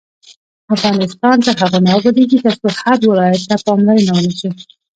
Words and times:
افغانستان 0.75 1.35
تر 1.45 1.55
هغو 1.61 1.79
نه 1.85 1.91
ابادیږي، 1.97 2.37
ترڅو 2.45 2.67
هر 2.79 2.97
ولایت 3.09 3.43
ته 3.49 3.55
پاملرنه 3.65 4.11
ونشي. 4.15 4.49